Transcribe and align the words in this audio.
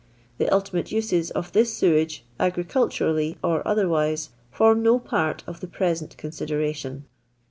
The 0.39 0.49
ultimate 0.51 0.91
uses 0.91 1.29
of 1.29 1.51
this 1.51 1.77
sewage, 1.77 2.25
agriculturally 2.39 3.37
or 3.43 3.61
otherwise, 3.67 4.31
form 4.49 4.81
no 4.81 4.97
part 4.97 5.43
of 5.45 5.59
the 5.59 5.67
present 5.67 6.17
consideration. 6.17 7.05